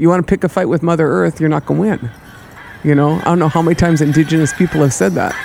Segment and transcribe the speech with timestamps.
[0.00, 2.10] You want to pick a fight with Mother Earth, you're not going to win.
[2.82, 5.36] You know, I don't know how many times indigenous people have said that.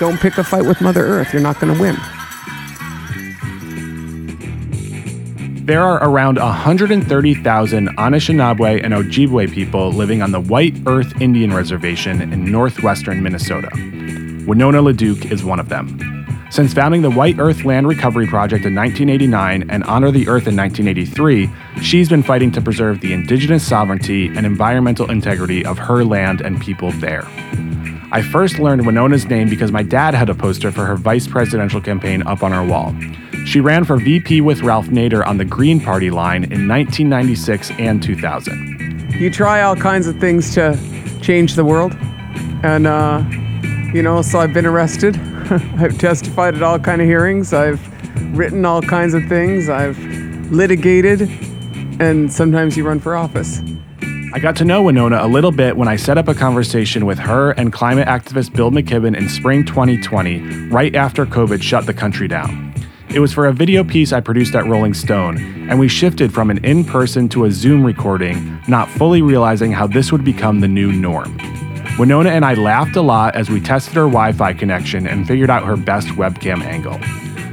[0.00, 1.94] Don't pick a fight with Mother Earth, you're not going to win.
[5.64, 12.20] There are around 130,000 Anishinaabe and Ojibwe people living on the White Earth Indian Reservation
[12.20, 13.68] in northwestern Minnesota.
[14.44, 16.19] Winona LaDuke is one of them.
[16.50, 20.56] Since founding the White Earth Land Recovery Project in 1989 and Honor the Earth in
[20.56, 21.48] 1983,
[21.80, 26.60] she's been fighting to preserve the indigenous sovereignty and environmental integrity of her land and
[26.60, 27.22] people there.
[28.10, 31.80] I first learned Winona's name because my dad had a poster for her vice presidential
[31.80, 32.96] campaign up on our wall.
[33.46, 38.02] She ran for VP with Ralph Nader on the Green Party line in 1996 and
[38.02, 39.14] 2000.
[39.20, 40.76] You try all kinds of things to
[41.22, 41.96] change the world.
[42.64, 43.22] And, uh,
[43.94, 45.14] you know, so I've been arrested.
[45.78, 47.52] I've testified at all kind of hearings.
[47.52, 47.80] I've
[48.36, 49.68] written all kinds of things.
[49.68, 49.98] I've
[50.52, 51.22] litigated.
[52.00, 53.60] And sometimes you run for office.
[54.32, 57.18] I got to know Winona a little bit when I set up a conversation with
[57.18, 62.28] her and climate activist Bill McKibben in spring 2020, right after COVID shut the country
[62.28, 62.72] down.
[63.12, 66.50] It was for a video piece I produced at Rolling Stone, and we shifted from
[66.50, 70.68] an in person to a Zoom recording, not fully realizing how this would become the
[70.68, 71.36] new norm.
[71.98, 75.50] Winona and I laughed a lot as we tested her Wi Fi connection and figured
[75.50, 76.98] out her best webcam angle.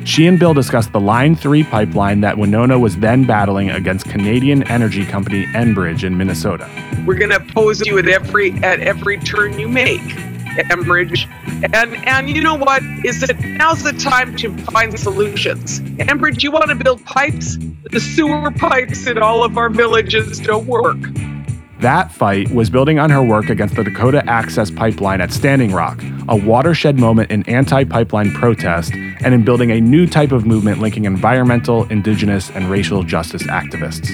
[0.06, 4.64] She and Bill discussed the Line 3 pipeline that Winona was then battling against Canadian
[4.70, 6.70] energy company Enbridge in Minnesota.
[7.06, 10.00] We're going to oppose you at every at every turn you make.
[10.00, 11.28] Enbridge.
[11.74, 12.82] And and you know what?
[13.04, 15.82] Is that now's the time to find solutions.
[15.82, 17.58] Enbridge, you want to build pipes?
[17.92, 20.98] The sewer pipes in all of our villages don't work.
[21.80, 26.02] That fight was building on her work against the Dakota Access Pipeline at Standing Rock,
[26.28, 30.80] a watershed moment in anti pipeline protest, and in building a new type of movement
[30.80, 34.10] linking environmental, indigenous, and racial justice activists.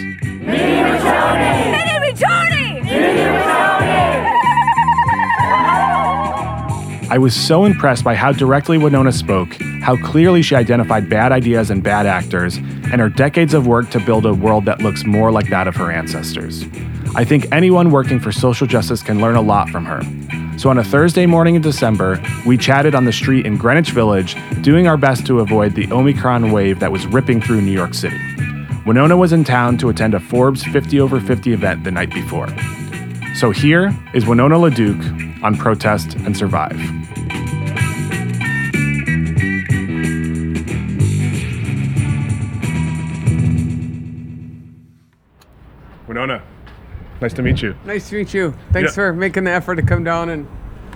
[7.09, 11.69] I was so impressed by how directly Winona spoke, how clearly she identified bad ideas
[11.69, 15.31] and bad actors, and her decades of work to build a world that looks more
[15.31, 16.65] like that of her ancestors.
[17.15, 20.01] I think anyone working for social justice can learn a lot from her.
[20.57, 24.35] So on a Thursday morning in December, we chatted on the street in Greenwich Village,
[24.61, 28.19] doing our best to avoid the Omicron wave that was ripping through New York City.
[28.87, 32.47] Winona was in town to attend a Forbes 50 over 50 event the night before.
[33.35, 36.79] So here is Winona LaDuke on Protest and Survive.
[46.07, 46.43] Winona,
[47.23, 47.75] nice to meet you.
[47.85, 48.53] Nice to meet you.
[48.71, 48.95] Thanks Yeah.
[48.95, 50.45] for making the effort to come down and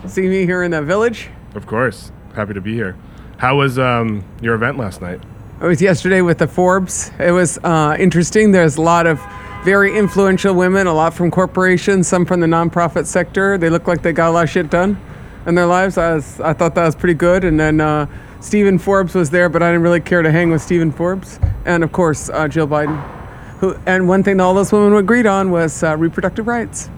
[0.05, 1.29] see me here in the village.
[1.55, 2.95] Of course, happy to be here.
[3.37, 5.21] How was um, your event last night?
[5.61, 7.11] It was yesterday with the Forbes.
[7.19, 8.51] It was uh, interesting.
[8.51, 9.19] There's a lot of
[9.63, 13.57] very influential women, a lot from corporations, some from the nonprofit sector.
[13.57, 14.99] They look like they got a lot of shit done
[15.45, 15.97] in their lives.
[15.97, 17.43] I, was, I thought that was pretty good.
[17.43, 18.05] And then uh,
[18.41, 21.39] Stephen Forbes was there, but I didn't really care to hang with Stephen Forbes.
[21.65, 23.16] And of course, uh, Jill Biden.
[23.59, 26.89] Who, and one thing all those women agreed on was uh, reproductive rights.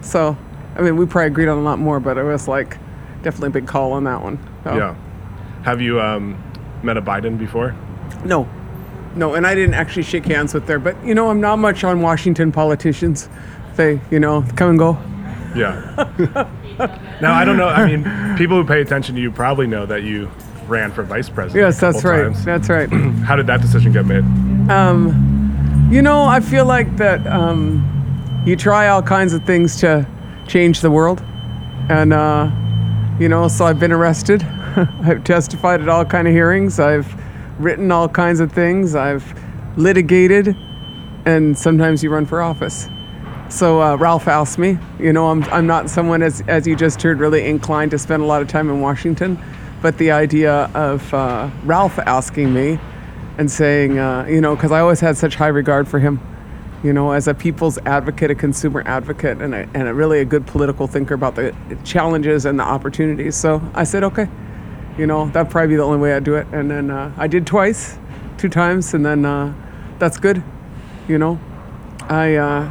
[0.00, 0.36] So,
[0.76, 2.78] I mean, we probably agreed on a lot more, but it was like
[3.22, 4.38] definitely a big call on that one.
[4.64, 4.94] So- Yeah.
[5.64, 6.42] Have you um,
[6.82, 7.76] met a Biden before?
[8.24, 8.48] No,
[9.14, 10.78] no, and I didn't actually shake hands with her.
[10.80, 13.28] But you know, I'm not much on Washington politicians.
[13.76, 14.98] They, you know, come and go.
[15.54, 16.48] Yeah.
[17.20, 17.68] now I don't know.
[17.68, 20.30] I mean, people who pay attention to you probably know that you
[20.66, 21.64] ran for vice president.
[21.64, 22.24] Yes, that's right.
[22.24, 22.44] times.
[22.44, 22.88] That's right.
[23.24, 24.24] How did that decision get made?
[25.92, 30.06] You know, I feel like that um, you try all kinds of things to
[30.48, 31.20] change the world,
[31.90, 32.50] and uh,
[33.20, 34.42] you know, so I've been arrested.
[35.02, 36.80] I've testified at all kind of hearings.
[36.80, 37.14] I've
[37.58, 38.94] written all kinds of things.
[38.94, 39.38] I've
[39.76, 40.56] litigated,
[41.26, 42.88] and sometimes you run for office.
[43.50, 47.02] So uh, Ralph asked me, you know, I'm, I'm not someone, as, as you just
[47.02, 49.38] heard, really inclined to spend a lot of time in Washington.
[49.82, 52.78] But the idea of uh, Ralph asking me
[53.38, 56.20] and saying, uh, you know, because I always had such high regard for him,
[56.82, 60.24] you know, as a people's advocate, a consumer advocate, and a, and a really a
[60.24, 61.54] good political thinker about the
[61.84, 63.36] challenges and the opportunities.
[63.36, 64.28] So I said, okay,
[64.98, 66.46] you know, that'd probably be the only way I'd do it.
[66.52, 67.98] And then uh, I did twice,
[68.36, 69.54] two times, and then uh,
[69.98, 70.42] that's good,
[71.08, 71.40] you know.
[72.08, 72.70] I uh,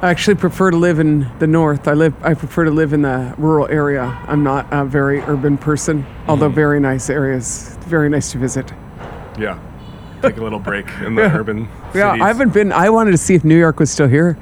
[0.00, 1.88] I actually prefer to live in the north.
[1.88, 2.14] I live.
[2.22, 4.02] I prefer to live in the rural area.
[4.28, 7.76] I'm not a very urban person, although very nice areas.
[7.86, 8.72] Very nice to visit.
[9.38, 9.58] Yeah.
[10.22, 12.22] Take a little break in the urban Yeah, cities.
[12.22, 12.72] I haven't been.
[12.72, 14.36] I wanted to see if New York was still here.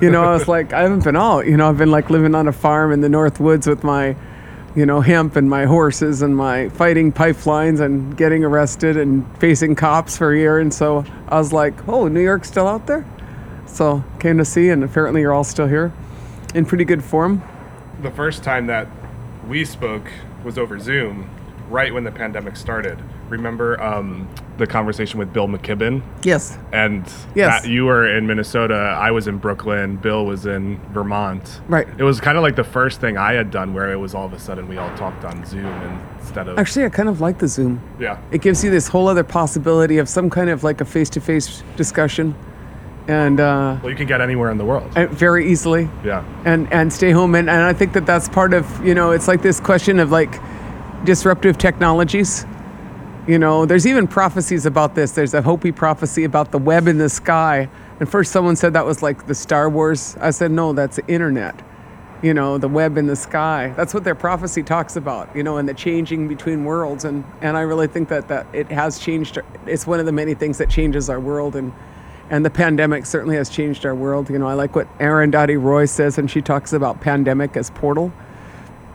[0.00, 1.46] You know, I was like, I haven't been out.
[1.46, 4.16] You know, I've been like living on a farm in the North Woods with my,
[4.74, 9.74] you know, hemp and my horses and my fighting pipelines and getting arrested and facing
[9.74, 10.60] cops for a year.
[10.60, 13.06] And so I was like, oh, New York's still out there.
[13.66, 15.92] So came to see, and apparently you're all still here
[16.54, 17.42] in pretty good form.
[18.02, 18.86] The first time that
[19.46, 20.10] we spoke
[20.44, 21.28] was over Zoom,
[21.68, 22.98] right when the pandemic started.
[23.36, 26.02] Remember um, the conversation with Bill McKibben?
[26.22, 26.58] Yes.
[26.70, 27.62] And Yes.
[27.62, 31.62] that you were in Minnesota, I was in Brooklyn, Bill was in Vermont.
[31.66, 31.88] Right.
[31.96, 34.26] It was kind of like the first thing I had done where it was all
[34.26, 35.64] of a sudden we all talked on Zoom
[36.20, 36.58] instead of.
[36.58, 37.80] Actually, I kind of like the Zoom.
[37.98, 38.18] yeah.
[38.30, 42.34] It gives you this whole other possibility of some kind of like a face-to-face discussion,
[43.08, 44.92] and uh, Well, you can get anywhere in the world.
[45.10, 45.88] very easily.
[46.04, 46.22] Yeah.
[46.44, 49.26] and and stay home and, and i think that that's part of you know it's
[49.26, 50.38] like this question of like
[51.04, 52.44] disruptive technologies
[53.26, 55.12] you know there's even prophecies about this.
[55.12, 57.68] There's a hopi prophecy about the web in the sky.
[58.00, 60.16] And first someone said that was like the star wars.
[60.20, 61.62] I said no that's the internet.
[62.20, 63.72] You know the web in the sky.
[63.76, 67.04] That's what their prophecy talks about you know and the changing between worlds.
[67.04, 69.38] And and i really think that that it has changed.
[69.66, 71.54] It's one of the many things that changes our world.
[71.54, 71.72] And
[72.28, 74.30] and the pandemic certainly has changed our world.
[74.30, 78.12] You know i like what Arundhati Roy says and she talks about pandemic as portal.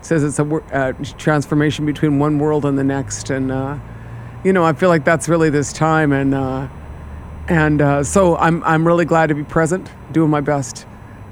[0.01, 3.29] Says it's a uh, transformation between one world and the next.
[3.29, 3.77] And uh,
[4.47, 6.65] you know i feel like that's really this time and uh,
[7.49, 10.85] and uh, so I'm, I'm really glad to be present doing my best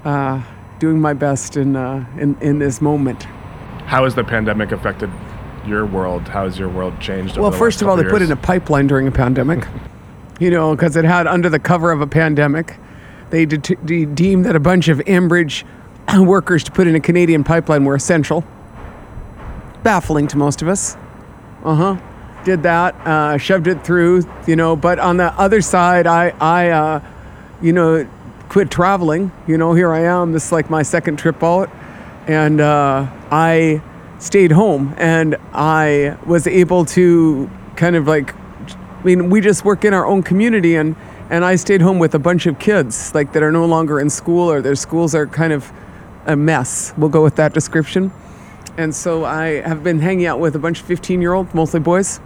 [0.04, 0.44] uh,
[0.80, 3.24] doing my best in, uh, in in this moment
[3.94, 5.10] How has the pandemic affected
[5.66, 6.28] your world?
[6.28, 7.38] How has your world changed?
[7.38, 9.66] over well first of all they couple put in a pipeline during a pandemic
[10.42, 12.76] you know because it had under the cover of a pandemic
[13.30, 15.64] they de- de- deemed that a bunch of Enbridge
[16.18, 18.44] workers to put in a Canadian pipeline were essential
[19.84, 20.98] baffling to most of us
[21.64, 21.98] uh-huh
[22.46, 26.70] did that uh, shoved it through you know but on the other side i i
[26.70, 27.02] uh,
[27.62, 28.08] you know
[28.48, 29.32] quit traveling.
[29.48, 31.70] You know here i am this is like my second trip out
[32.28, 33.82] and uh, i
[34.20, 39.84] stayed home and i was able to kind of like i mean we just work
[39.84, 40.96] in our own community and
[41.30, 44.10] and i stayed home with a bunch of kids like that are no longer in
[44.10, 45.74] school or their schools are kind of
[46.26, 46.94] a mess.
[46.98, 48.12] We'll go with that description.
[48.78, 51.80] And so I have been hanging out with a bunch of 15 year olds, mostly
[51.80, 52.20] boys.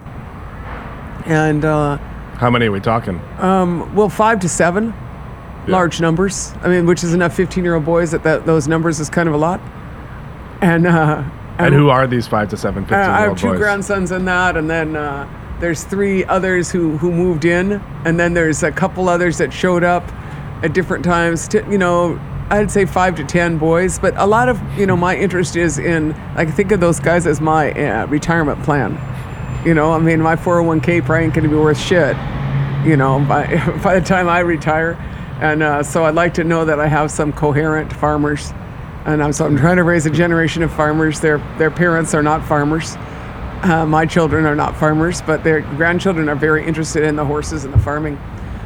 [1.26, 1.98] And, uh,
[2.38, 3.20] How many are we talking?
[3.40, 4.94] well, five to seven,
[5.68, 5.74] Yeah.
[5.74, 6.54] large numbers.
[6.64, 9.28] I mean, which is enough 15 year old boys that, that those numbers is kind
[9.28, 9.60] of a lot.
[10.62, 11.24] And, uh,
[11.58, 13.58] And who are these five to seven, 15 uh, year I have two boys?
[13.60, 15.26] grandsons in that, and then uh,
[15.60, 19.84] there's three others who, who moved in, and then there's a couple others that showed
[19.84, 20.04] up
[20.64, 21.48] at different times.
[21.50, 22.18] To, you know,
[22.50, 25.78] I'd say five to ten boys, but a lot of you know my interest is
[25.78, 28.98] in like think of those guys as my uh, retirement plan.
[29.66, 32.16] You know, I mean my 401k probably ain't gonna be worth shit.
[32.86, 33.46] You know, by
[33.84, 34.94] by the time I retire,
[35.42, 38.54] and uh, so I'd like to know that I have some coherent farmers
[39.06, 41.20] and I'm, so I'm trying to raise a generation of farmers.
[41.20, 42.96] Their their parents are not farmers.
[43.64, 47.66] Uh, my children are not farmers, but their grandchildren are very interested in the horses
[47.66, 48.20] and the farming.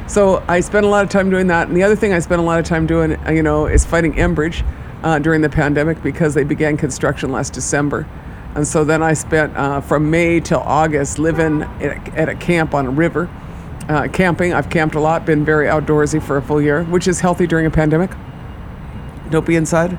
[0.06, 1.68] So I spent a lot of time doing that.
[1.68, 3.84] And the other thing I spent a lot of time doing, uh, you know, is
[3.84, 4.64] fighting Enbridge
[5.02, 8.06] uh, during the pandemic because they began construction last December.
[8.54, 12.34] And so then I spent uh, from May till August living at a, at a
[12.34, 13.28] camp on a river,
[13.88, 14.52] uh, camping.
[14.52, 17.66] I've camped a lot, been very outdoorsy for a full year, which is healthy during
[17.66, 18.10] a pandemic
[19.30, 19.98] don't be inside.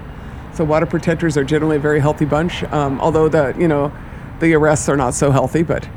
[0.54, 2.64] So water protectors are generally a very healthy bunch.
[2.64, 3.92] Um, although the you know
[4.40, 5.88] the arrests are not so healthy, but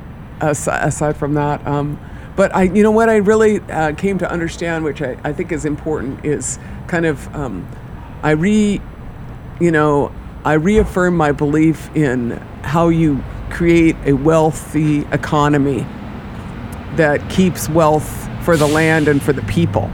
[0.41, 1.99] aside, from that, um,
[2.37, 5.53] but I you know what I really uh, came to understand, which I, I think
[5.53, 6.59] is important, is
[6.89, 7.67] kind of um,
[8.23, 8.81] I re
[9.61, 10.13] you know
[10.45, 12.31] I reaffirm my belief in
[12.63, 15.87] how you create a wealthy economy
[16.97, 19.91] that keeps wealth for the land and for the people.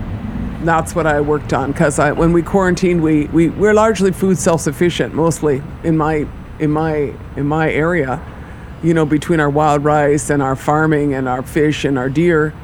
[0.62, 5.14] That's what I worked on because when we quarantined, we, we we're largely food self-sufficient,
[5.14, 6.26] mostly in my
[6.58, 8.22] in my in my area,
[8.82, 12.54] you know, between our wild rice and our farming and our fish and our deer,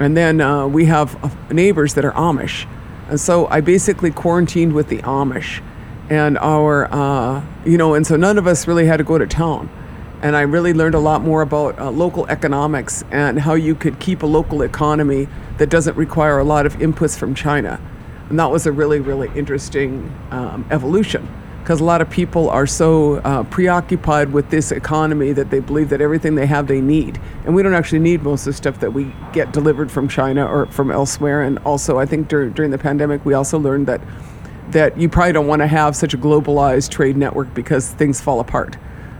[0.00, 2.66] and then uh, we have uh, neighbors that are Amish,
[3.08, 5.62] and so I basically quarantined with the Amish,
[6.10, 9.26] and our uh, you know, and so none of us really had to go to
[9.26, 9.68] town
[10.22, 14.00] and I really learned a lot more about uh, local economics and how you could
[14.00, 17.80] keep a local economy that doesn't require a lot of inputs from China.
[18.30, 21.28] And that was a really, really interesting um, evolution
[21.60, 25.90] because a lot of people are so uh, preoccupied with this economy that they believe
[25.90, 27.20] that everything they have they need.
[27.44, 30.46] And we don't actually need most of the stuff that we get delivered from China
[30.46, 31.42] or from elsewhere.
[31.42, 34.00] And also, I think dur- during the pandemic, we also learned that
[34.70, 38.40] that you probably don't want to have such a globalized trade network because things fall
[38.40, 38.76] apart.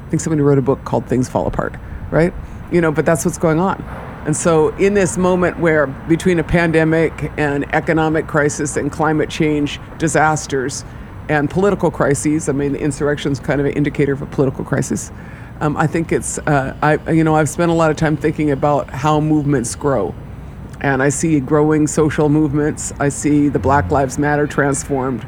[0.07, 1.75] I think somebody wrote a book called Things Fall Apart,
[2.11, 2.33] right?
[2.71, 3.83] You know, but that's what's going on.
[4.25, 9.81] And so, in this moment where between a pandemic and economic crisis and climate change
[9.99, 10.85] disasters
[11.29, 15.13] and political crises, I mean, the is kind of an indicator of a political crisis.
[15.61, 18.51] Um, I think it's, uh, I, you know, I've spent a lot of time thinking
[18.51, 20.15] about how movements grow.
[20.81, 22.93] And I see growing social movements.
[23.01, 25.27] I see the Black Lives Matter transformed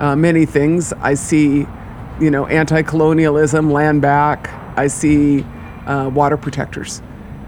[0.00, 0.92] uh, many things.
[0.94, 1.66] I see,
[2.20, 4.50] you know, anti-colonialism, land back.
[4.78, 5.44] I see
[5.86, 7.02] uh, water protectors,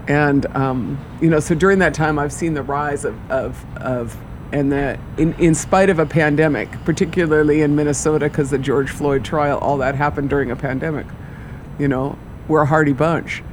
[0.07, 4.17] and um, you know, so during that time, I've seen the rise of of, of
[4.51, 9.23] and that in, in spite of a pandemic, particularly in Minnesota, because the George Floyd
[9.23, 11.05] trial, all that happened during a pandemic.
[11.77, 12.17] You know,
[12.47, 13.43] we're a hardy bunch.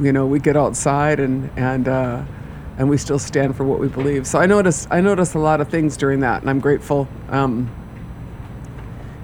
[0.00, 2.24] You know, we get outside and and uh,
[2.78, 4.26] and we still stand for what we believe.
[4.26, 7.08] So I noticed I noticed a lot of things during that, and I'm grateful.
[7.28, 7.70] Um,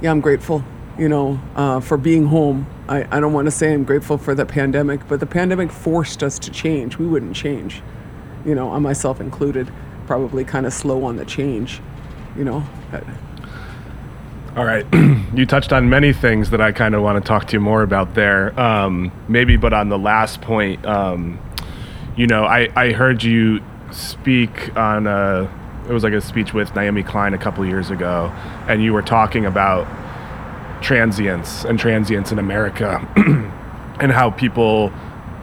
[0.00, 0.64] yeah, I'm grateful.
[0.98, 2.66] You know, uh, for being home.
[2.88, 6.22] I, I don't want to say I'm grateful for the pandemic, but the pandemic forced
[6.22, 6.98] us to change.
[6.98, 7.82] We wouldn't change.
[8.44, 9.72] You know, I myself included
[10.06, 11.80] probably kind of slow on the change,
[12.36, 12.62] you know.
[14.54, 14.84] All right.
[15.34, 17.82] you touched on many things that I kind of want to talk to you more
[17.82, 18.58] about there.
[18.60, 21.38] Um, maybe, but on the last point, um,
[22.16, 25.50] you know, I, I heard you speak on a,
[25.88, 28.30] it was like a speech with Naomi Klein a couple years ago,
[28.68, 29.86] and you were talking about
[30.82, 33.06] transients and transients in America
[34.00, 34.92] and how people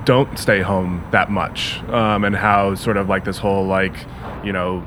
[0.05, 3.93] don't stay home that much um, and how sort of like this whole like
[4.43, 4.85] you know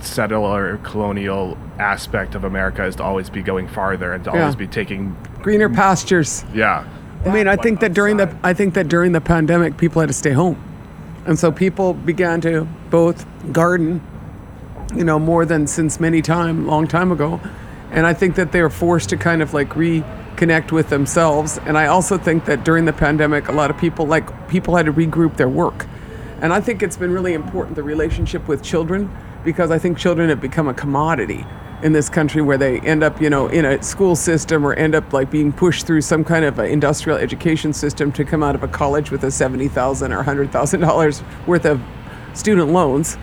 [0.00, 4.40] settler colonial aspect of America is to always be going farther and to Yeah.
[4.40, 6.44] always be taking Greener pastures.
[6.54, 6.86] yeah
[7.24, 10.08] I mean, I think that during the I think that during the pandemic, people had
[10.08, 10.56] to stay home,
[11.26, 14.00] and so people began to both garden,
[14.94, 17.40] you know, more than since many time, long time ago,
[17.90, 21.58] and I think that they were forced to kind of like reconnect with themselves.
[21.66, 24.86] And I also think that during the pandemic, a lot of people like people had
[24.86, 25.86] to regroup their work,
[26.40, 29.10] and I think it's been really important the relationship with children
[29.44, 31.44] because I think children have become a commodity
[31.82, 34.94] in this country where they end up, you know, in a school system or end
[34.94, 38.62] up like being pushed through some kind of industrial education system to come out of
[38.62, 41.80] a college with a seventy thousand or hundred thousand dollars worth of
[42.34, 43.18] student loans,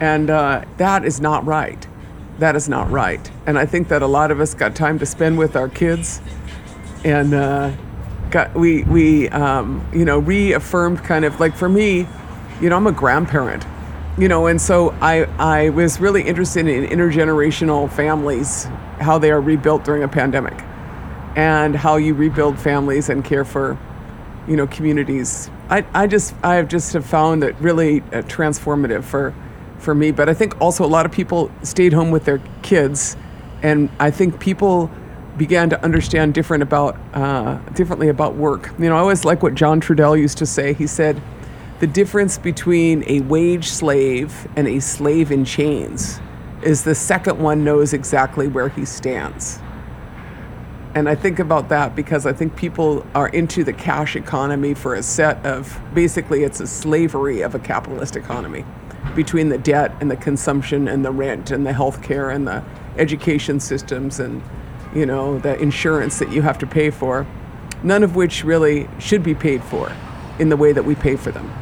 [0.00, 1.86] and uh, that is not right.
[2.38, 3.30] That is not right.
[3.46, 6.20] And I think that a lot of us got time to spend with our kids,
[7.04, 7.72] and uh,
[8.30, 12.06] got we we um, you know reaffirmed kind of like for me,
[12.60, 13.64] you know, I'm a grandparent
[14.18, 18.64] you know and so i i was really interested in intergenerational families
[19.00, 20.62] how they are rebuilt during a pandemic
[21.36, 23.78] and how you rebuild families and care for
[24.46, 25.50] you know communities.
[25.70, 29.34] I i just i have just have found it really uh, transformative for
[29.78, 33.16] for me but i think also a lot of people stayed home with their kids
[33.62, 34.90] and i think people
[35.36, 38.70] began to understand different about uh, differently about work.
[38.78, 40.74] You know i always like what john trudell used to say.
[40.74, 41.20] He said
[41.82, 46.20] the difference between a wage slave and a slave in chains
[46.62, 49.58] is the second one knows exactly where he stands.
[50.94, 54.94] And I think about that because I think people are into the cash economy for
[54.94, 58.64] a set of basically it's a slavery of a capitalist economy
[59.16, 62.62] between the debt and the consumption and the rent and the healthcare and the
[62.96, 64.40] education systems and
[64.94, 67.26] you know the insurance that you have to pay for
[67.82, 69.92] none of which really should be paid for
[70.38, 71.52] in the way that we pay for them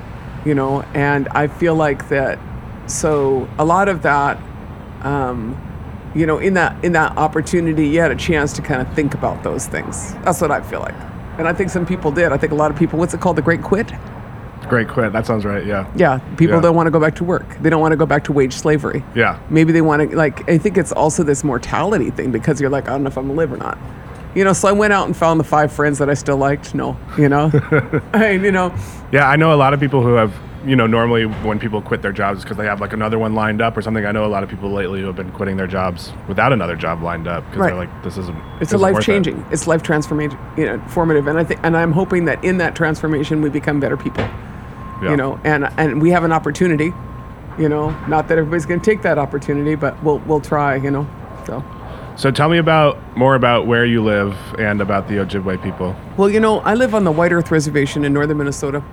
[0.45, 2.39] you know and i feel like that
[2.87, 4.39] so a lot of that
[5.03, 5.57] um,
[6.15, 9.15] you know in that in that opportunity you had a chance to kind of think
[9.15, 10.13] about those things.
[10.25, 10.95] That's what i feel like.
[11.39, 12.33] And i think some people did.
[12.33, 13.37] I think a lot of people what's it called?
[13.37, 13.93] The great quit?
[14.69, 15.13] Great quit.
[15.13, 15.91] That sounds right yeah.
[15.97, 16.19] Yeah.
[16.37, 16.61] People Yeah.
[16.63, 17.57] don't want to go back to work.
[17.61, 19.03] They don't want to go back to wage slavery.
[19.15, 19.39] Yeah.
[19.51, 22.89] Maybe they want to like i think it's also this mortality thing because you're like
[22.89, 23.79] i don't know if i'm gonna live or not
[24.35, 26.75] you know so i went out and found the five friends that i still liked
[26.75, 27.51] no you know
[28.13, 28.73] I, you know
[29.13, 30.33] Yeah, I know a lot of people who have,
[30.65, 33.61] you know, normally when people quit their jobs because they have like another one lined
[33.61, 34.07] up or something.
[34.07, 36.77] I know a lot of people lately who have been quitting their jobs without another
[36.77, 37.67] job lined up because Right.
[37.71, 38.37] they're like, this isn't.
[38.61, 39.07] it's isn't a life worth it.
[39.07, 42.59] changing it's life transformation you know formative and i think and i'm hoping that in
[42.59, 44.23] that transformation we become better people
[45.03, 45.11] Yeah.
[45.11, 46.93] you know and and we have an opportunity
[47.59, 50.91] you know not that everybody's going to take that opportunity but we'll we'll try you
[50.93, 51.05] know
[51.47, 51.65] so
[52.21, 55.97] So tell me about more about where you live and about the Ojibwe people.
[56.19, 58.85] Well, you know, I live on the White Earth Reservation in northern Minnesota.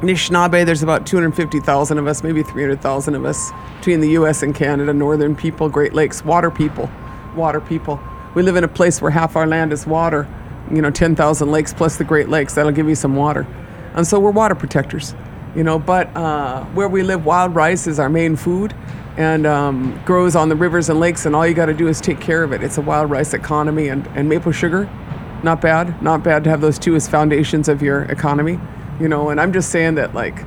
[0.00, 4.42] Anishinaabe, there's about 250,000 of us, maybe 300,000 of us between the U.S.
[4.42, 4.94] and Canada.
[4.94, 6.90] Northern people, Great Lakes, water people,
[7.34, 8.00] water people.
[8.34, 10.26] We live in a place where half our land is water.
[10.70, 12.54] You know, 10,000 lakes plus the Great Lakes.
[12.54, 13.46] That'll give you some water,
[13.92, 15.14] and so we're water protectors.
[15.54, 18.74] You know, but uh, where we live, wild rice is our main food,
[19.16, 21.26] and um, grows on the rivers and lakes.
[21.26, 22.62] And all you got to do is take care of it.
[22.62, 24.88] It's a wild rice economy, and, and maple sugar
[25.42, 28.58] not bad not bad to have those two as foundations of your economy
[29.00, 30.44] you know and i'm just saying that like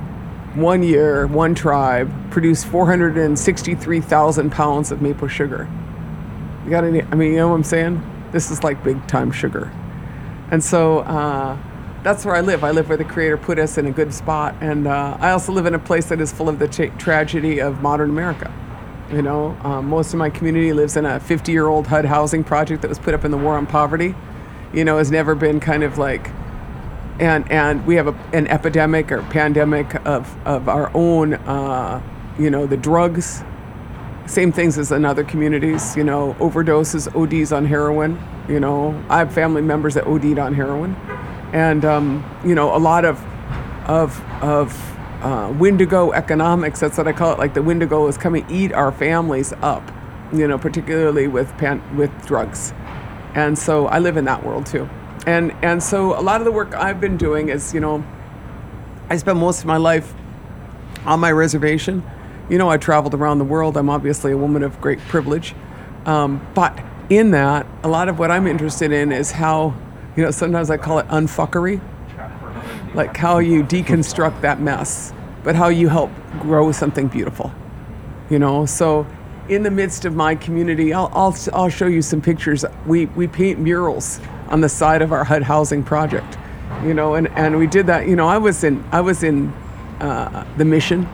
[0.54, 5.68] one year one tribe produced 463000 pounds of maple sugar
[6.64, 9.30] you got any i mean you know what i'm saying this is like big time
[9.30, 9.72] sugar
[10.50, 11.56] and so uh,
[12.02, 12.64] that's where I live.
[12.64, 15.52] I live where the Creator put us in a good spot, and uh, I also
[15.52, 18.52] live in a place that is full of the tra- tragedy of modern America.
[19.12, 22.88] You know, um, most of my community lives in a 50-year-old HUD housing project that
[22.88, 24.14] was put up in the war on poverty.
[24.72, 26.30] You know, has never been kind of like,
[27.18, 31.34] and and we have a, an epidemic or pandemic of of our own.
[31.34, 32.00] Uh,
[32.38, 33.42] you know, the drugs.
[34.26, 35.96] Same things as in other communities.
[35.96, 38.18] You know, overdoses, ODs on heroin.
[38.48, 40.96] You know, I have family members that OD'd on heroin
[41.52, 43.22] and um, you know a lot of
[43.86, 46.80] of of uh, Wendigo economics.
[46.80, 47.38] That's what I call it.
[47.38, 49.82] Like the Wendigo is coming eat our families up,
[50.32, 52.72] you know, particularly with pan- with drugs,
[53.34, 54.88] and so I live in that world too,
[55.26, 58.04] and and so a lot of the work I've been doing is you know,
[59.08, 60.14] I spent most of my life
[61.04, 62.02] on my reservation.
[62.48, 63.76] You know, I traveled around the world.
[63.76, 65.54] I'm obviously a woman of great privilege,
[66.04, 66.78] um, but
[67.08, 69.74] in that, a lot of what I'm interested in is how
[70.20, 71.80] you know, sometimes I call it unfuckery,
[72.94, 76.10] like how you deconstruct that mess, but how you help
[76.40, 77.50] grow something beautiful.
[78.28, 79.06] You know, so
[79.48, 82.66] in the midst of my community, I'll, I'll, I'll show you some pictures.
[82.84, 86.36] We, we paint murals on the side of our HUD housing project,
[86.84, 88.06] you know, and, and we did that.
[88.06, 89.48] You know, I was in, I was in
[90.00, 91.08] uh, the mission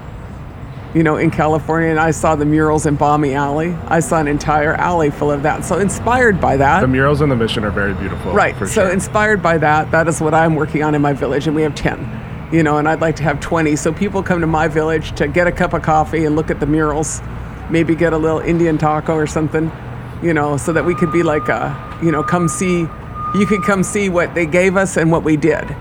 [0.96, 3.74] you know, in California, and I saw the murals in Balmy Alley.
[3.86, 5.62] I saw an entire alley full of that.
[5.62, 6.80] So inspired by that.
[6.80, 8.32] The murals in the mission are very beautiful.
[8.32, 8.56] Right.
[8.60, 8.90] so sure.
[8.90, 11.74] inspired by that, that is what I'm working on in my village, and we have
[11.74, 12.48] ten.
[12.50, 13.76] You know, and I'd like to have 20.
[13.76, 16.60] So people come to my village to get a cup of coffee and look at
[16.60, 17.20] the murals,
[17.68, 19.70] maybe get a little Indian taco or something,
[20.22, 22.86] you know, so that we could be like, a, you know, come see,
[23.34, 25.76] you could come see what they gave us and what we did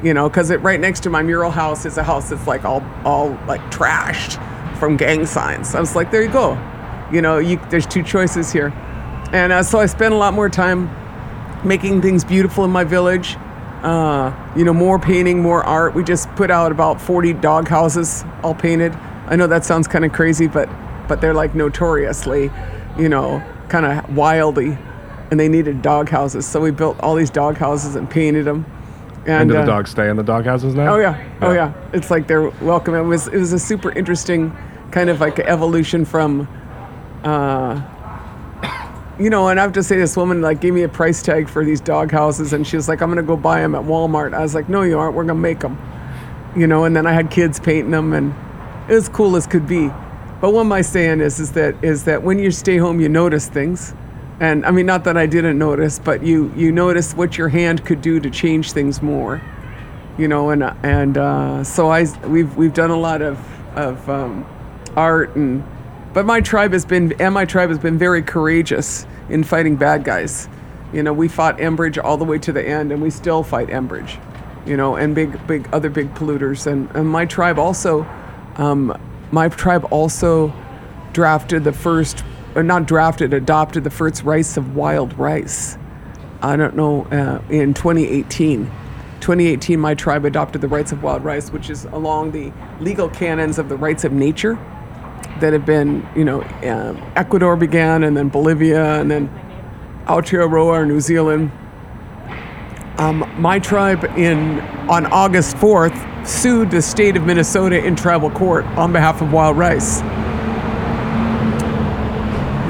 [0.00, 2.64] you know, because it right next to my mural house is a house that's like
[2.64, 4.40] all all like trashed
[4.78, 5.74] from gang signs.
[5.74, 6.52] I was like, there you go,
[7.12, 8.72] you know, you, there's two choices here,
[9.32, 10.90] and uh, so I spent a lot more time
[11.64, 13.36] making things beautiful in my village.
[13.82, 15.94] Uh, you know, more painting, more art.
[15.94, 18.92] We just put out about 40 dog houses all painted.
[19.26, 20.68] I know that sounds kind of crazy, but
[21.06, 22.50] but they're like notoriously,
[22.98, 24.76] you know, kind of wildly,
[25.30, 26.46] and they needed dog houses.
[26.46, 28.66] So we built all these dog houses and painted them.
[29.26, 30.94] And, do the uh, dogs stay in the dog houses now?
[30.94, 31.22] Oh yeah.
[31.42, 31.72] oh yeah.
[31.92, 32.94] It's like they're welcome.
[32.94, 34.56] It was it was a super interesting
[34.90, 36.48] kind of like evolution from,
[37.24, 37.80] uh,
[39.18, 39.48] you know.
[39.48, 41.80] And I have to say, this woman like gave me a price tag for these
[41.80, 44.54] dog houses, and she was like, "I'm gonna go buy them at Walmart." I was
[44.54, 45.14] like, "No, you aren't.
[45.14, 45.78] We're gonna make them."
[46.56, 46.84] You know.
[46.84, 48.34] And then I had kids painting them, and
[48.88, 49.90] it was cool as could be.
[50.40, 53.48] But what my saying is, is that is that when you stay home, you notice
[53.48, 53.94] things
[54.40, 57.84] and I mean, not that I didn't notice, but you you notice what your hand
[57.84, 59.42] could do to change things more,
[60.16, 60.50] you know.
[60.50, 63.38] And and uh, so I we've we've done a lot of
[63.76, 64.46] of um,
[64.96, 65.64] art and,
[66.14, 70.04] but my tribe has been and my tribe has been very courageous in fighting bad
[70.04, 70.48] guys.
[70.92, 73.68] You know, we fought Enbridge all the way to the end, and we still fight
[73.68, 74.18] Enbridge.
[74.66, 78.04] You know, and big big other big polluters, and and my tribe also,
[78.56, 78.96] um,
[79.30, 80.52] my tribe also
[81.12, 82.24] drafted the first
[82.54, 85.76] or not drafted, adopted the first rice of wild rice.
[86.40, 88.64] I don't know, uh, in 2018.
[89.20, 93.58] 2018, my tribe adopted the rights of wild rice, which is along the legal canons
[93.58, 94.58] of the rights of nature
[95.40, 99.28] that have been, you know, um, Ecuador began, and then Bolivia, and then
[100.06, 101.50] Aotearoa, or New Zealand.
[102.98, 108.64] Um, my tribe in on August 4th sued the state of Minnesota in tribal court
[108.76, 110.00] on behalf of wild rice.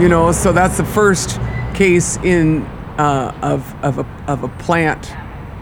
[0.01, 1.41] You know, so that's the first
[1.75, 2.63] case in
[2.99, 5.13] uh, of of a of a plant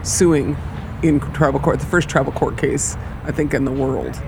[0.03, 0.57] suing
[1.01, 4.21] in tribal court, the first tribal court case I think in the world.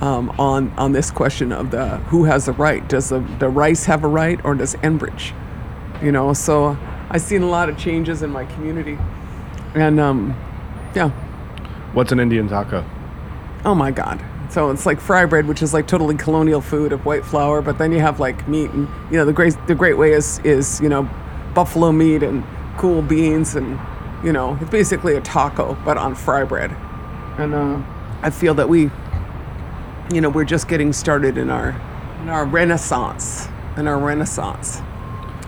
[0.00, 2.86] Um, on on this question of the who has the right.
[2.88, 5.32] Does the, the rice have a right or does Enbridge?
[6.02, 6.76] You know, so
[7.08, 8.98] I've seen a lot of changes in my community,
[9.74, 10.36] and um,
[10.96, 11.10] yeah.
[11.92, 12.84] What's an Indian taco?
[13.64, 14.20] Oh my God.
[14.52, 17.78] So it's like fry bread, which is like totally colonial food of white flour, but
[17.78, 20.80] then you have like meat and you know the great the great way is is
[20.80, 21.08] you know
[21.54, 22.44] buffalo meat and
[22.76, 23.78] cool beans and
[24.24, 26.70] you know it's basically a taco but on fry bread.
[27.38, 27.82] And uh,
[28.20, 28.90] I feel that we
[30.14, 31.70] you know we're just getting started in our
[32.22, 34.80] in our renaissance in our renaissance.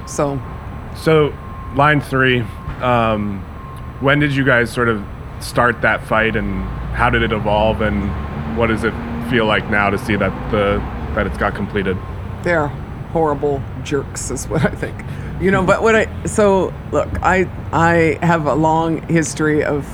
[0.07, 0.40] So
[0.96, 1.35] so
[1.74, 2.40] line three.
[2.81, 3.40] Um,
[4.00, 5.05] when did you guys sort of
[5.40, 8.94] start that fight and how did it evolve and what does it
[9.31, 10.79] feel like now to see that the
[11.14, 11.96] that it's got completed?
[12.42, 12.68] They're
[13.12, 14.94] horrible jerks, is what I think.
[15.40, 19.87] You know, but what I so look, I I have a long history of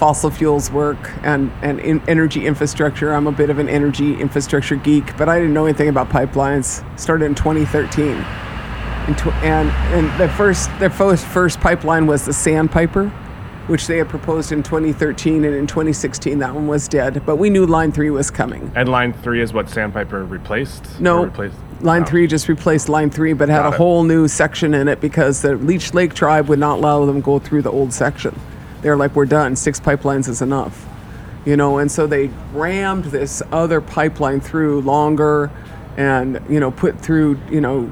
[0.00, 3.12] fossil fuels work and and in energy infrastructure.
[3.12, 6.82] I'm a bit of an energy infrastructure geek, but I didn't know anything about pipelines.
[6.98, 8.06] Started in 2013.
[8.08, 13.12] And, and, and the first the first, first pipeline was the Sandpiper
[13.66, 17.22] which they had proposed in 2013, and in 2016 that one was dead.
[17.24, 18.72] But we knew Line 3 was coming.
[18.74, 20.98] And line three is what Sandpiper replaced?
[20.98, 21.54] No, replaced?
[21.80, 22.06] Line Oh.
[22.06, 23.78] 3 just replaced Line 3, but had Got a it.
[23.78, 27.24] whole new section in it because the Leech Lake tribe would not allow them to
[27.24, 28.34] go through the old section.
[28.82, 29.56] They're like, we're done.
[29.56, 30.86] Six pipelines is enough.
[31.44, 35.50] You know, and so they rammed this other pipeline through longer
[35.96, 37.90] and, you know, put through, you know,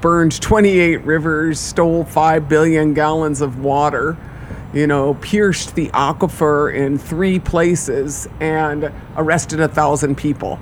[0.00, 4.16] burned 28 rivers, stole 5 billion gallons of water,
[4.74, 10.58] you know, pierced the aquifer in three places, and arrested a thousand people.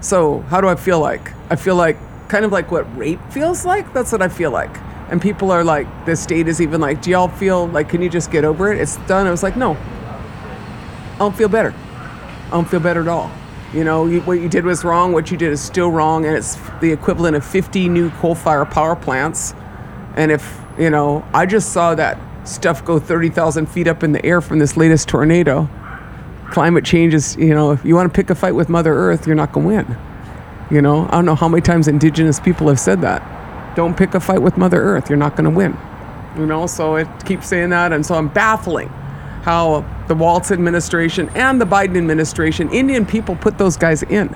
[0.00, 1.32] So, how do I feel like?
[1.50, 3.92] I feel like kind of like what rape feels like.
[3.92, 4.74] That's what I feel like.
[5.10, 8.10] And people are like, the state is even like, do y'all feel like, can you
[8.10, 8.80] just get over it?
[8.80, 9.26] It's done.
[9.26, 11.74] I was like, no, I don't feel better.
[12.46, 13.30] I don't feel better at all.
[13.72, 15.12] You know, you, what you did was wrong.
[15.12, 18.96] What you did is still wrong, and it's the equivalent of 50 new coal-fired power
[18.96, 19.54] plants.
[20.16, 22.18] And if you know, I just saw that
[22.48, 25.68] stuff go 30,000 feet up in the air from this latest tornado.
[26.50, 29.26] Climate change is, you know, if you want to pick a fight with Mother Earth,
[29.26, 29.98] you're not going to win.
[30.70, 33.22] You know, I don't know how many times Indigenous people have said that.
[33.74, 35.08] Don't pick a fight with Mother Earth.
[35.08, 35.76] You're not going to win.
[36.36, 38.88] You know, so it keeps saying that, and so I'm baffling
[39.42, 44.34] how the Walz administration and the Biden administration, Indian people put those guys in.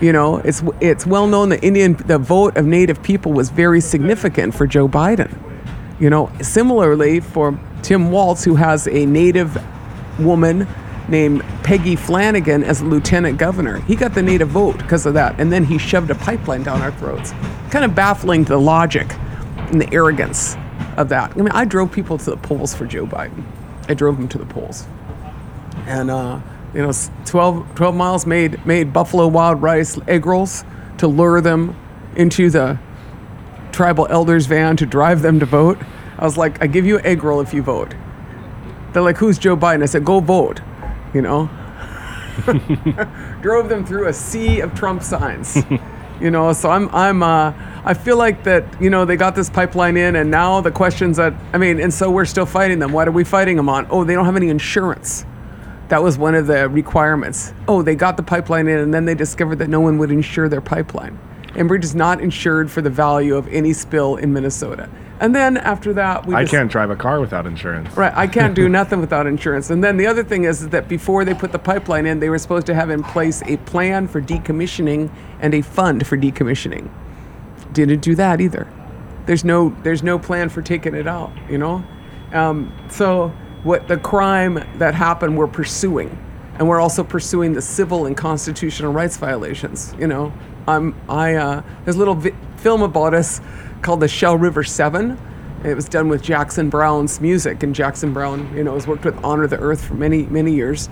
[0.00, 3.80] You know, it's it's well known that Indian the vote of Native people was very
[3.80, 5.36] significant for Joe Biden.
[6.00, 9.62] You know, similarly for Tim Walz, who has a Native
[10.18, 10.66] woman
[11.08, 15.52] named Peggy Flanagan as lieutenant governor, he got the Native vote because of that, and
[15.52, 17.32] then he shoved a pipeline down our throats.
[17.70, 19.12] Kind of baffling the logic
[19.70, 20.56] and the arrogance
[20.96, 21.32] of that.
[21.32, 23.44] I mean, I drove people to the polls for Joe Biden.
[23.88, 24.86] I drove them to the polls
[25.86, 26.40] and uh,
[26.74, 30.64] you know, s- 12, 12 miles made made buffalo wild rice egg rolls
[30.98, 31.76] to lure them
[32.16, 32.78] into the
[33.72, 35.78] tribal elders van to drive them to vote.
[36.18, 37.94] I was like, I give you an egg roll if you vote.
[38.92, 39.82] They're like, who's Joe Biden?
[39.82, 40.60] I said, go vote.
[41.12, 41.50] You know,
[43.42, 45.58] drove them through a sea of Trump signs.
[46.20, 47.52] you know, so I'm I'm uh,
[47.84, 51.16] I feel like that you know they got this pipeline in, and now the questions
[51.16, 52.92] that I mean, and so we're still fighting them.
[52.92, 53.86] What are we fighting them on?
[53.90, 55.24] Oh, they don't have any insurance.
[55.88, 57.52] That was one of the requirements.
[57.66, 60.48] Oh, they got the pipeline in, and then they discovered that no one would insure
[60.48, 61.18] their pipeline.
[61.54, 64.88] Enbridge is not insured for the value of any spill in Minnesota.
[65.20, 67.94] And then after that, we I just- can't drive a car without insurance.
[67.96, 69.68] Right, I can't do nothing without insurance.
[69.70, 72.30] And then the other thing is, is that before they put the pipeline in, they
[72.30, 76.88] were supposed to have in place a plan for decommissioning and a fund for decommissioning.
[77.72, 78.66] Didn't do that either.
[79.26, 81.30] There's no there's no plan for taking it out.
[81.48, 81.84] You know,
[82.32, 83.28] um, so
[83.62, 86.18] what the crime that happened we're pursuing,
[86.58, 89.94] and we're also pursuing the civil and constitutional rights violations.
[90.00, 90.32] You know,
[90.66, 93.40] I'm I uh, there's a little vi- film about us
[93.82, 95.18] called the Shell River Seven.
[95.64, 99.22] It was done with Jackson Browne's music, and Jackson Browne, you know, has worked with
[99.22, 100.88] Honor the Earth for many, many years.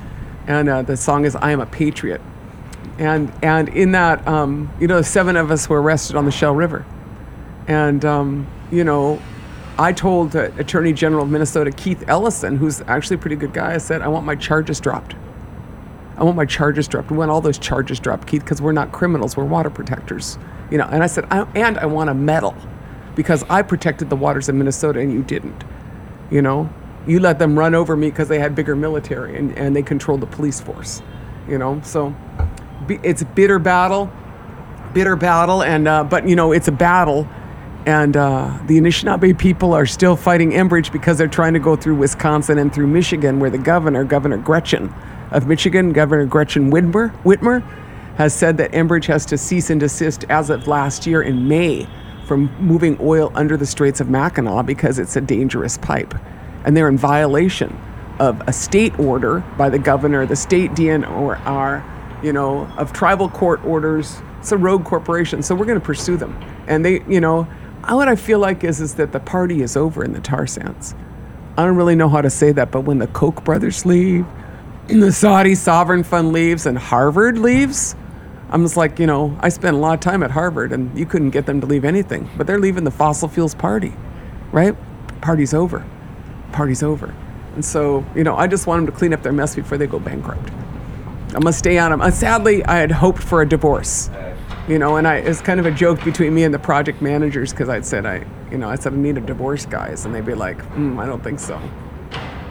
[0.47, 2.21] And uh, the song is "I Am a Patriot."
[2.99, 6.55] And and in that, um, you know, seven of us were arrested on the Shell
[6.55, 6.85] River.
[7.67, 9.21] And um, you know,
[9.79, 13.75] I told uh, Attorney General of Minnesota Keith Ellison, who's actually a pretty good guy,
[13.75, 15.15] I said, I want my charges dropped.
[16.17, 17.13] I want my charges dropped.
[17.13, 19.37] We want all those charges dropped, Keith, because we're not criminals.
[19.37, 20.37] We're water protectors.
[20.69, 22.57] You know, and I said, I, and I want a medal
[23.19, 25.65] because I protected the waters of Minnesota and you didn't.
[26.31, 26.71] You know,
[27.05, 30.21] you let them run over me because they had bigger military and, and they controlled
[30.21, 31.03] the police force.
[31.49, 32.15] You know, so
[32.89, 34.09] it's a bitter battle,
[34.93, 37.29] bitter battle, and uh, but you know, it's a battle.
[37.87, 41.97] And uh, the Anishinaabe people are still fighting Enbridge because they're trying to go through
[41.97, 44.95] Wisconsin and through Michigan, where the governor, Governor Gretchen
[45.33, 47.65] of Michigan, Governor Gretchen Whitmer, Whitmer,
[48.17, 51.89] has said that Enbridge has to cease and desist as of last year in May
[52.29, 56.15] from moving oil under the Straits of Mackinac because it's a dangerous pipe.
[56.65, 57.77] And they're in violation
[58.21, 63.65] of a state order by the governor, the state DNR, you know, of tribal court
[63.65, 64.21] orders.
[64.41, 66.39] It's a rogue corporation, so we're going to pursue them.
[66.67, 67.45] And they, you know,
[67.89, 70.95] what I feel like is is that the party is over in the tar sands.
[71.57, 74.27] I don't really know how to say that, but when the Koch brothers leave,
[74.89, 77.97] and the Saudi sovereign fund leaves, and Harvard leaves,
[78.51, 81.05] I'm just like, you know, I spent a lot of time at Harvard, and you
[81.05, 83.93] couldn't get them to leave anything, but they're leaving the fossil fuels party,
[84.53, 84.75] right?
[85.21, 85.85] Party's over.
[86.53, 87.15] Party's over.
[87.55, 89.87] And so, you know, I just want them to clean up their mess before they
[89.87, 90.51] go bankrupt.
[91.35, 92.01] I'm gonna stay on them.
[92.01, 94.09] Uh, sadly, I had hoped for a divorce,
[94.67, 97.51] you know, and I it's kind of a joke between me and the project managers
[97.53, 100.25] because I'd said I, you know, I said I need a divorce, guys, and they'd
[100.25, 101.61] be like, mm, I don't think so.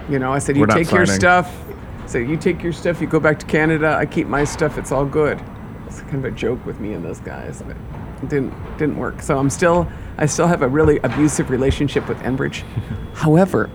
[0.10, 1.20] You know, I said you We're not take your signing.
[1.20, 1.58] stuff.
[2.06, 3.96] So you take your stuff, you go back to Canada.
[3.98, 4.78] I keep my stuff.
[4.78, 5.42] It's all good.
[5.88, 7.76] It's kind of a joke with me and those guys, but
[8.22, 9.22] it didn't didn't work.
[9.22, 12.64] So I'm still I still have a really abusive relationship with Enbridge.
[13.14, 13.70] However,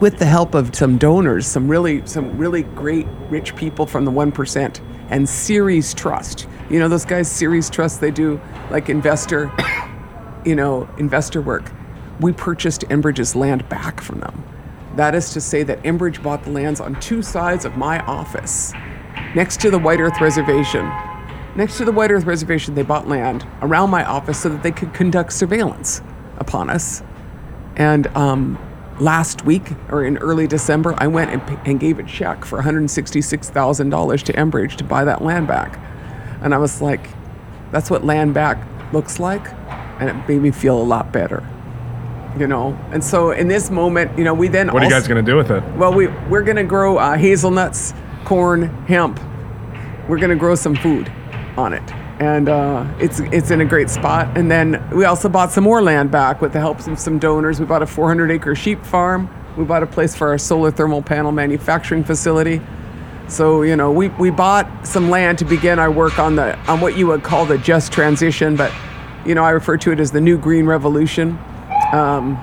[0.00, 4.10] with the help of some donors, some really some really great rich people from the
[4.10, 6.46] one percent, and Ceres Trust.
[6.70, 8.00] You know those guys, Ceres Trust.
[8.00, 9.52] They do like investor,
[10.44, 11.72] you know, investor work.
[12.20, 14.44] We purchased Enbridge's land back from them.
[14.96, 18.72] That is to say that Enbridge bought the lands on two sides of my office,
[19.34, 20.90] next to the White Earth Reservation.
[21.56, 24.70] Next to the White Earth Reservation, they bought land around my office so that they
[24.70, 26.02] could conduct surveillance
[26.36, 27.02] upon us.
[27.76, 28.58] And um,
[29.00, 34.22] last week, or in early December, I went and, and gave a check for $166,000
[34.22, 35.78] to Enbridge to buy that land back.
[36.42, 37.08] And I was like,
[37.72, 39.46] that's what land back looks like.
[40.00, 41.46] And it made me feel a lot better.
[42.38, 45.08] You know, and so in this moment, you know, we then What are you guys
[45.08, 45.64] going to do with it?
[45.76, 49.18] well, we we're gonna grow uh, hazelnuts, corn, hemp.
[50.08, 51.10] We're gonna grow some food
[51.58, 51.82] on it,
[52.20, 54.38] and uh, it's it's in a great spot.
[54.38, 57.58] And then we also bought some more land back with the help of some donors.
[57.58, 59.28] We bought a 400 acre sheep farm.
[59.56, 62.62] We bought a place for our solar thermal panel manufacturing facility.
[63.26, 66.80] So you know, we, we bought some land to begin our work on the on
[66.80, 68.72] what you would call the just transition, but
[69.26, 71.38] you know, I refer to it as the new green revolution.
[71.92, 72.42] Um,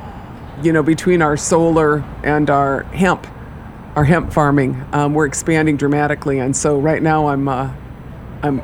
[0.61, 3.27] you know, between our solar and our hemp,
[3.95, 6.39] our hemp farming, um, we're expanding dramatically.
[6.39, 7.73] And so right now, I'm uh,
[8.43, 8.61] I'm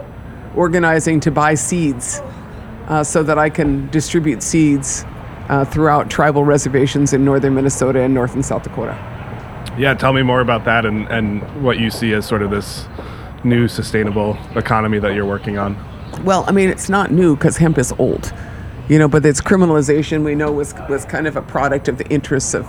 [0.56, 2.22] organizing to buy seeds
[2.88, 5.06] uh, so that I can distribute seeds
[5.50, 8.98] uh, throughout tribal reservations in northern Minnesota and north and South Dakota.
[9.78, 12.86] Yeah, tell me more about that and, and what you see as sort of this
[13.44, 15.78] new sustainable economy that you're working on.
[16.24, 18.34] Well, I mean, it's not new because hemp is old,
[18.90, 19.08] you know.
[19.08, 22.68] But its criminalization, we know, was was kind of a product of the interests of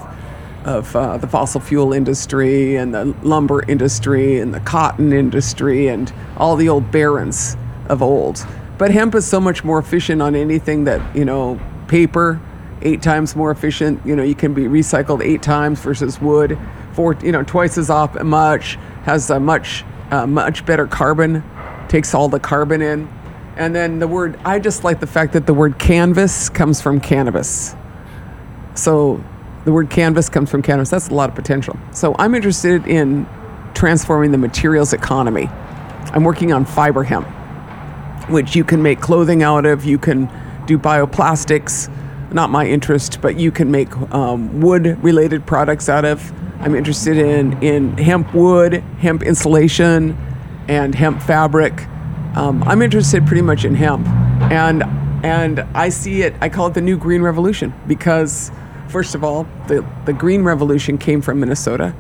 [0.65, 6.13] of uh, the fossil fuel industry and the lumber industry and the cotton industry and
[6.37, 7.57] all the old barons
[7.93, 8.47] of old.
[8.79, 12.41] But hemp is so much more efficient on anything that you know, paper,
[12.83, 14.05] eight times more efficient.
[14.05, 16.59] You know, you can be recycled eight times versus wood,
[16.93, 18.77] four, you know, twice as often much.
[19.05, 21.43] Has a much uh, much better carbon,
[21.89, 23.09] takes all the carbon in.
[23.57, 27.01] And then the word, I just like the fact that the word canvas comes from
[27.01, 27.75] cannabis.
[28.75, 29.23] So
[29.65, 30.91] the word canvas comes from cannabis.
[30.91, 31.79] That's a lot of potential.
[31.93, 33.27] So I'm interested in
[33.75, 35.49] transforming the materials economy.
[36.13, 37.27] I'm working on fiber hemp,
[38.29, 39.85] which you can make clothing out of.
[39.85, 40.31] You can
[40.67, 41.91] do bioplastics,
[42.33, 46.33] not my interest, but you can make um, wood related products out of.
[46.61, 50.17] I'm interested in, in hemp wood, hemp insulation,
[50.69, 51.87] and hemp fabric.
[52.37, 54.07] Um, I'm interested pretty much in hemp,
[54.51, 54.85] and
[55.25, 56.35] and I see it.
[56.41, 58.51] I call it the new green revolution because,
[58.89, 61.95] first of all, the the green revolution came from Minnesota.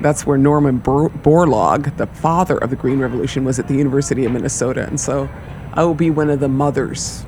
[0.00, 4.24] That's where Norman Bor- Borlaug, the father of the green revolution, was at the University
[4.24, 5.28] of Minnesota, and so
[5.74, 7.24] I will be one of the mothers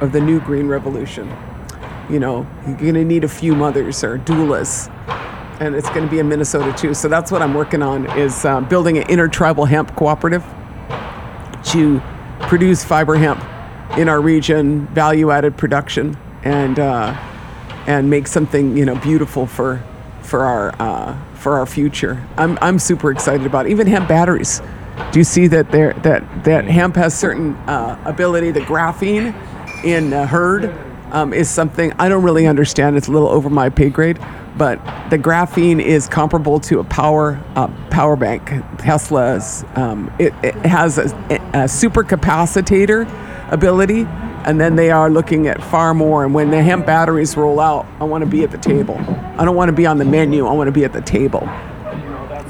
[0.00, 1.34] of the new green revolution.
[2.10, 4.92] You know, you're gonna need a few mothers or doulas
[5.60, 6.94] and it's going to be in Minnesota too.
[6.94, 10.44] So that's what I'm working on is uh, building an intertribal hemp cooperative
[11.66, 12.00] to
[12.42, 13.42] produce fiber hemp
[13.98, 17.16] in our region, value-added production, and uh,
[17.86, 19.82] and make something you know beautiful for
[20.22, 22.26] for our uh, for our future.
[22.36, 23.70] I'm I'm super excited about it.
[23.70, 24.60] even hemp batteries.
[25.12, 28.50] Do you see that there that that hemp has certain uh, ability?
[28.50, 29.34] The graphene
[29.84, 30.74] in uh, hurd
[31.12, 32.96] um, is something I don't really understand.
[32.96, 34.18] It's a little over my pay grade,
[34.56, 34.76] but
[35.10, 38.48] the graphene is comparable to a power uh, power bank.
[38.78, 43.06] Tesla's um, it, it has a, a supercapacitor
[43.52, 44.04] ability,
[44.44, 46.24] and then they are looking at far more.
[46.24, 48.96] And when the hemp batteries roll out, I want to be at the table.
[49.38, 50.46] I don't want to be on the menu.
[50.46, 51.48] I want to be at the table.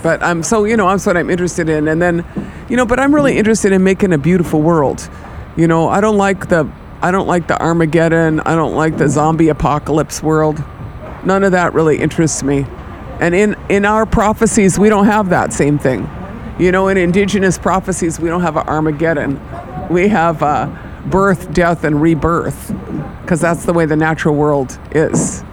[0.02, 2.24] But I'm so you know that's what I'm interested in, and then
[2.68, 5.08] you know, but I'm really interested in making a beautiful world.
[5.56, 8.40] You know, I don't like the I don't like the Armageddon.
[8.40, 10.62] I don't like the zombie apocalypse world.
[11.24, 12.66] None of that really interests me.
[13.20, 16.08] And in in our prophecies, we don't have that same thing.
[16.58, 19.40] You know, in indigenous prophecies, we don't have an Armageddon.
[19.90, 20.74] We have uh,
[21.06, 22.74] birth, death, and rebirth,
[23.22, 25.44] because that's the way the natural world is.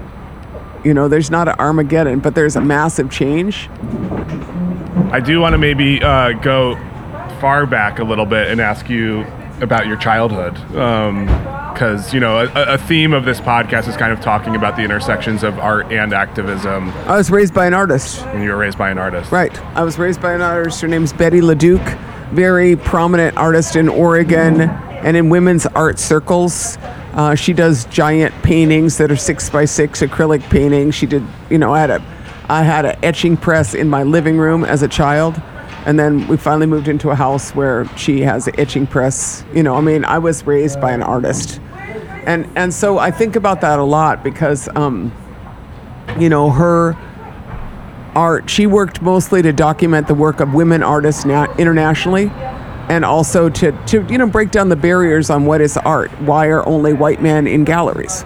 [0.84, 3.70] You know, there's not an Armageddon, but there's a massive change.
[5.12, 6.76] I do want to maybe uh, go
[7.40, 9.26] far back a little bit and ask you
[9.62, 10.54] about your childhood.
[11.74, 14.84] Because, you know, a, a theme of this podcast is kind of talking about the
[14.84, 16.90] intersections of art and activism.
[17.08, 18.22] I was raised by an artist.
[18.26, 19.32] And you were raised by an artist.
[19.32, 19.58] Right.
[19.76, 20.82] I was raised by an artist.
[20.82, 21.98] Her name's Betty LaDuke,
[22.32, 26.78] very prominent artist in Oregon and in women's art circles.
[27.14, 30.96] Uh, she does giant paintings that are six by six acrylic paintings.
[30.96, 32.04] She did, you know, I had a,
[32.50, 35.40] I had an etching press in my living room as a child,
[35.86, 39.46] and then we finally moved into a house where she has an etching press.
[39.54, 41.62] You know, I mean, I was raised by an artist,
[42.26, 45.14] and and so I think about that a lot because, um,
[46.20, 46.98] you know, her
[48.16, 48.50] art.
[48.50, 52.32] She worked mostly to document the work of women artists na- internationally,
[52.90, 56.12] and also to, to you know break down the barriers on what is art.
[56.22, 58.26] Why are only white men in galleries?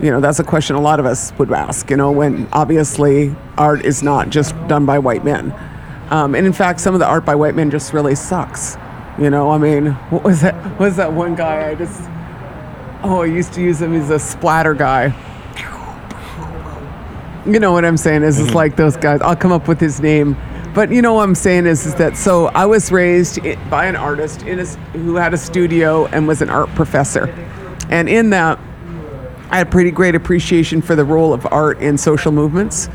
[0.00, 1.88] You know, that's a question a lot of us would ask.
[1.90, 5.54] You know, when obviously art is not just done by white men,
[6.10, 8.76] um, and in fact, some of the art by white men just really sucks.
[9.18, 10.54] You know, I mean, what was that?
[10.72, 11.70] What was that one guy?
[11.70, 12.02] I just
[13.04, 15.14] oh, I used to use him He's a splatter guy.
[17.46, 18.22] You know what I'm saying?
[18.22, 19.20] Is it's like those guys.
[19.20, 20.34] I'll come up with his name,
[20.74, 23.96] but you know what I'm saying is, is that so I was raised by an
[23.96, 27.26] artist in a, who had a studio and was an art professor,
[27.88, 28.58] and in that,
[29.50, 32.88] I had pretty great appreciation for the role of art in social movements.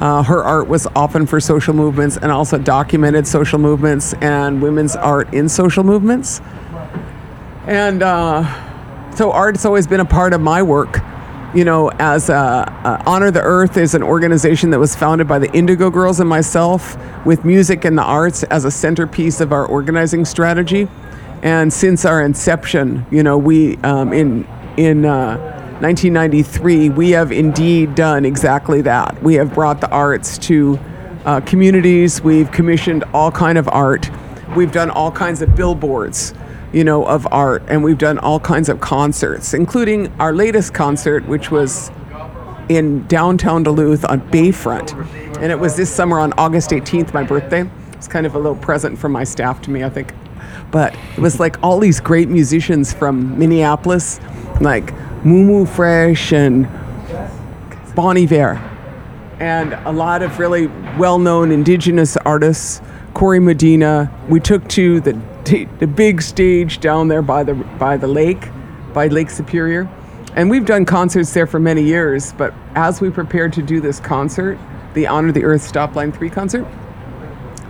[0.00, 4.94] Uh, her art was often for social movements and also documented social movements and women's
[4.94, 6.40] art in social movements.
[7.66, 11.00] And uh, so art's always been a part of my work.
[11.54, 15.38] You know, as uh, uh, Honor the Earth is an organization that was founded by
[15.38, 19.64] the Indigo Girls and myself with music and the arts as a centerpiece of our
[19.64, 20.88] organizing strategy.
[21.42, 25.38] And since our inception, you know, we um, in in uh,
[25.80, 29.22] 1993, we have indeed done exactly that.
[29.22, 30.78] We have brought the arts to
[31.24, 32.20] uh, communities.
[32.20, 34.10] We've commissioned all kind of art.
[34.54, 36.34] We've done all kinds of billboards,
[36.72, 41.26] you know, of art, and we've done all kinds of concerts, including our latest concert,
[41.26, 41.90] which was
[42.68, 44.92] in downtown Duluth on Bayfront.
[45.40, 47.68] And it was this summer on August 18th, my birthday.
[47.92, 50.12] It's kind of a little present from my staff to me, I think.
[50.70, 54.20] But it was like all these great musicians from Minneapolis,
[54.60, 54.92] like
[55.24, 56.68] Moo Fresh and
[57.94, 58.56] Bon Iver,
[59.40, 60.66] and a lot of really
[60.98, 62.82] well-known indigenous artists.
[63.14, 64.12] Corey Medina.
[64.28, 65.14] We took to the
[65.48, 68.48] the big stage down there by the by the lake,
[68.92, 69.88] by Lake Superior,
[70.34, 72.32] and we've done concerts there for many years.
[72.34, 74.58] But as we prepared to do this concert,
[74.94, 76.66] the Honor the Earth Stop Line Three concert,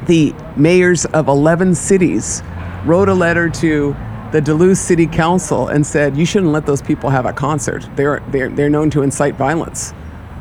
[0.07, 2.43] the mayors of 11 cities
[2.85, 3.95] wrote a letter to
[4.33, 7.89] the Duluth City Council and said, "You shouldn't let those people have a concert.
[7.95, 9.95] They're they're they're known to incite violence."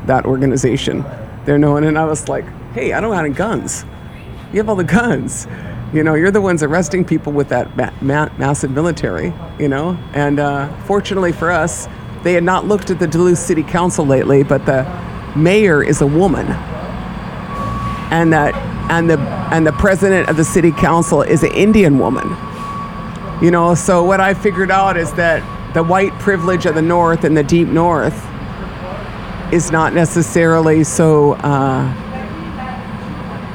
[0.06, 1.04] That organization,
[1.44, 1.84] they're known.
[1.84, 3.84] And I was like, "Hey, I don't have any guns.
[4.52, 5.46] You have all the guns.
[5.92, 9.32] You know, you're the ones arresting people with that ma- ma- massive military.
[9.58, 11.88] You know." And uh, fortunately for us,
[12.22, 14.84] they had not looked at the Duluth City Council lately, but the
[15.36, 16.46] mayor is a woman
[18.10, 18.54] and that
[18.90, 19.18] and the
[19.52, 22.28] and the president of the city council is an Indian woman.
[23.42, 25.42] You know, so what I figured out is that
[25.74, 28.26] the white privilege of the North and the deep North
[29.52, 31.94] is not necessarily so uh,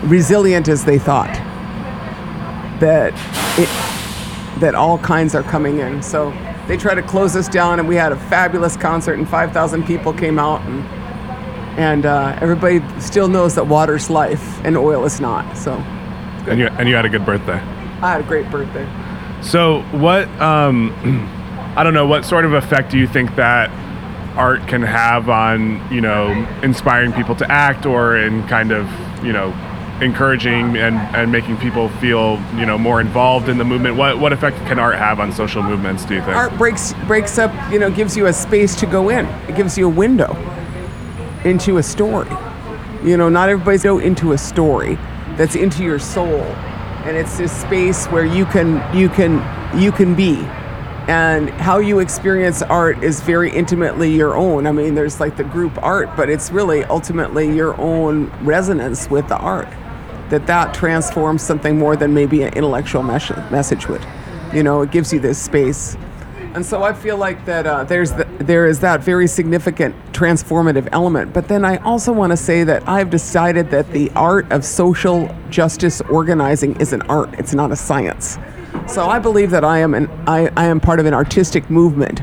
[0.04, 1.36] resilient as they thought.
[2.80, 3.14] That
[3.60, 3.70] it
[4.60, 6.02] that all kinds are coming in.
[6.02, 6.32] So
[6.68, 10.14] they try to close us down, and we had a fabulous concert, and 5,000 people
[10.14, 10.84] came out, and
[11.78, 15.58] and uh, everybody still knows that water's life and oil is not.
[15.58, 15.74] So
[16.48, 17.60] And you and you had a good birthday.
[18.02, 18.88] I had a great birthday.
[19.42, 20.92] So what um
[21.76, 23.72] I don't know, what sort of effect do you think that
[24.38, 26.30] art can have on, you know,
[26.62, 28.88] inspiring people to act or in kind of,
[29.24, 29.50] you know,
[30.01, 33.95] encouraging and, and making people feel, you know, more involved in the movement?
[33.95, 36.36] What what effect can art have on social movements, do you think?
[36.36, 39.25] Art breaks breaks up, you know, gives you a space to go in.
[39.47, 40.36] It gives you a window
[41.43, 42.29] into a story.
[43.03, 44.95] You know, not everybody's go into a story
[45.36, 46.41] that's into your soul,
[47.06, 49.41] and it's this space where you can you can
[49.79, 50.38] you can be.
[51.06, 54.65] And how you experience art is very intimately your own.
[54.65, 59.27] I mean, there's like the group art, but it's really ultimately your own resonance with
[59.27, 59.67] the art.
[60.30, 64.06] That that transforms something more than maybe an intellectual mes- message would.
[64.54, 65.96] You know, it gives you this space
[66.54, 70.88] and so I feel like that uh, there's the, there is that very significant transformative
[70.92, 71.34] element.
[71.34, 75.36] But then I also want to say that I've decided that the art of social
[75.50, 78.38] justice organizing is an art; it's not a science.
[78.88, 82.22] So I believe that I am an I, I am part of an artistic movement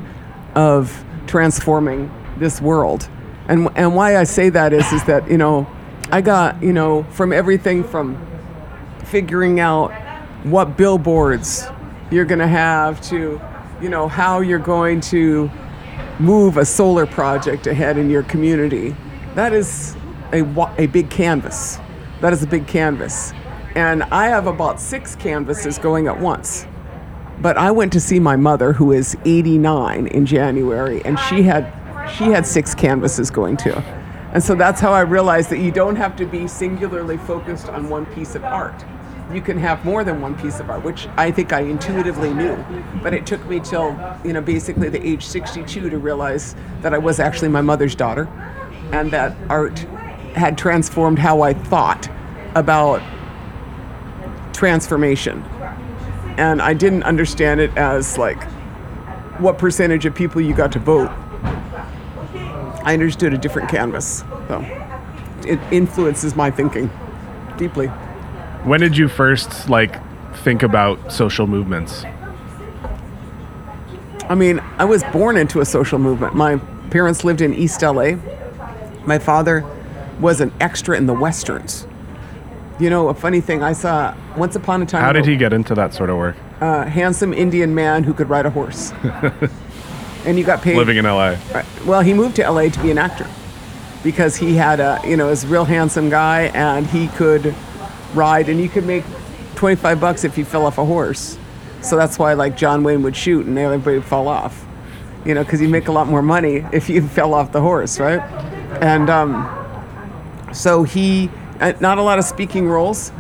[0.55, 2.09] of transforming
[2.39, 3.09] this world.
[3.49, 5.67] And and why I say that is is that you know
[6.13, 8.19] I got you know from everything from
[9.05, 9.93] figuring out
[10.45, 11.69] what billboards
[12.11, 13.41] you're going to have to
[13.81, 15.49] you know how you're going to
[16.19, 18.97] move a solar project ahead in your community.
[19.35, 19.97] That is
[20.33, 20.43] a,
[20.79, 21.79] a big canvas.
[22.21, 23.33] That is a big canvas.
[23.77, 26.67] And i have about six canvases going at once.
[27.41, 31.73] But i went to see my mother who is 89 in january and she had
[32.19, 33.81] she had six canvases going too
[34.33, 37.89] and so that's how i realized that you don't have to be singularly focused on
[37.89, 38.85] one piece of art
[39.33, 42.57] you can have more than one piece of art, which I think I intuitively knew.
[43.03, 46.99] But it took me till, you know, basically the age 62 to realize that I
[46.99, 48.25] was actually my mother's daughter
[48.93, 49.79] and that art
[50.35, 52.09] had transformed how I thought
[52.55, 53.03] about
[54.53, 55.43] transformation.
[56.37, 58.43] And I didn't understand it as like
[59.39, 61.11] what percentage of people you got to vote.
[62.83, 64.25] I understood a different canvas.
[64.49, 64.65] So
[65.47, 66.91] it influences my thinking
[67.57, 67.89] deeply.
[68.65, 69.97] When did you first like
[70.39, 72.05] think about social movements?
[74.29, 76.35] I mean, I was born into a social movement.
[76.35, 76.57] My
[76.91, 78.13] parents lived in East LA.
[79.05, 79.65] My father
[80.21, 81.87] was an extra in the westerns.
[82.79, 85.03] You know, a funny thing, I saw once upon a time.
[85.03, 86.37] How did he get into that sort of work?
[86.61, 88.93] A handsome Indian man who could ride a horse.
[90.25, 90.77] and you got paid.
[90.77, 91.37] Living in LA.
[91.53, 91.85] Right.
[91.85, 93.27] Well, he moved to LA to be an actor
[94.03, 97.55] because he had a, you know, was a real handsome guy and he could
[98.15, 99.05] ride and you could make
[99.57, 101.39] 25 bucks if you fell off a horse.
[101.83, 104.67] So that's why like John Wayne would shoot and everybody would fall off.
[105.25, 108.01] You know, because you make a lot more money if you fell off the horse,
[108.01, 108.21] right?
[108.81, 109.49] And um,
[110.53, 113.13] so he, uh, not a lot of speaking roles,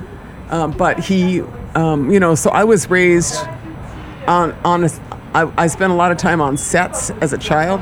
[0.48, 1.42] um, but he,
[1.74, 3.46] um, you know, so I was raised
[4.26, 4.90] on, on a,
[5.34, 7.80] I, I spent a lot of time on sets as a child.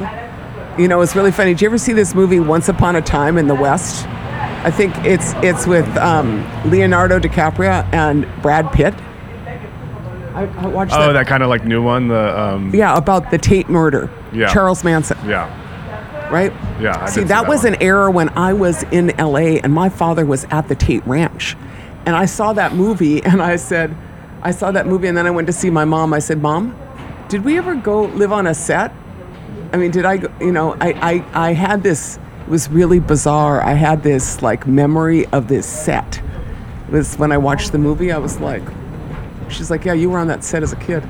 [0.79, 1.53] You know, it's really funny.
[1.55, 4.07] Did you ever see this movie Once Upon a Time in the West?
[4.07, 8.95] I think it's it's with um, Leonardo DiCaprio and Brad Pitt.
[10.35, 11.13] I, I watched Oh, that.
[11.15, 12.09] that kind of like new one.
[12.09, 14.09] The um, Yeah, about the Tate murder.
[14.33, 14.53] Yeah.
[14.53, 15.49] Charles Manson, yeah,
[16.31, 16.53] right?
[16.81, 16.97] yeah.
[17.03, 17.75] I See, did that, was one.
[17.75, 21.57] an era when I was in LA and my father was at the Tate Ranch.
[22.07, 23.97] And I saw that movie and I said,
[24.43, 26.13] I saw that movie and then I went to see my mom.
[26.15, 26.77] I said, Mom,
[27.29, 28.93] did we ever go live on a set?
[29.73, 30.93] I mean, did I, go, you know, I,
[31.35, 33.61] I, I had this, it was really bizarre.
[33.63, 36.23] I had this like memory of this set.
[36.89, 38.63] It was when I watched the movie, I was like,
[39.51, 41.07] she's like, yeah, you were on that set as a kid.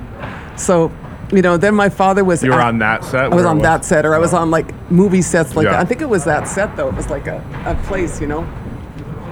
[0.57, 0.91] So,
[1.33, 2.43] you know, then my father was.
[2.43, 3.25] You were at- on that set.
[3.25, 5.73] I was on it that set, or I was on like movie sets like Yeah.
[5.73, 5.81] that.
[5.81, 6.89] I think it was that set though.
[6.89, 8.49] It was like a, a place, you know.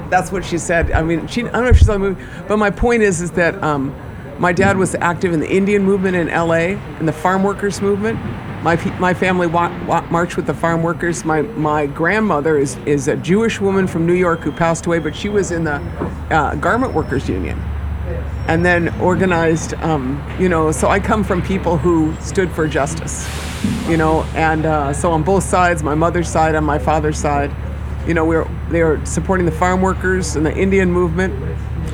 [0.08, 0.92] That's what she said.
[0.92, 3.20] I mean, she I don't know if she saw the movie, but my point is,
[3.20, 3.92] is that um,
[4.38, 6.74] my dad was active in the Indian movement in L.A.
[6.98, 8.18] and the farm workers movement.
[8.62, 11.24] My my family wa- wa- marched with the farm workers.
[11.24, 15.14] My my grandmother is is a Jewish woman from New York who passed away, but
[15.14, 15.76] she was in the
[16.30, 17.60] uh, garment workers union
[18.48, 23.28] and then organized um, you know so i come from people who stood for justice
[23.88, 27.50] you know and uh, so on both sides my mother's side and my father's side
[28.06, 31.34] you know we were they were supporting the farm workers and the indian movement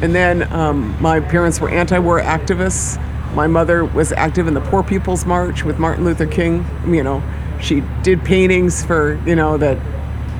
[0.02, 3.00] and then um, my parents were anti-war activists.
[3.34, 6.66] My mother was active in the poor people's march with martin luther king.
[6.86, 7.22] You know
[7.60, 9.78] she did paintings for you know that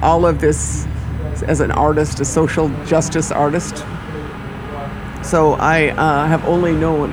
[0.03, 0.87] all of this
[1.47, 3.85] as an artist a social justice artist.
[5.23, 7.13] So I uh, have only known,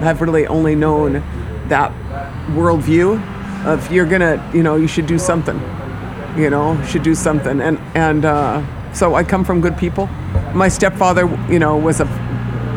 [0.00, 1.14] have really only known
[1.68, 1.90] that
[2.50, 3.20] worldview
[3.66, 5.60] of you're gonna, you know, you should do something,
[6.36, 8.62] you know, should do something, and and uh,
[8.92, 10.08] so I come from good people.
[10.56, 12.06] My stepfather, you know, was a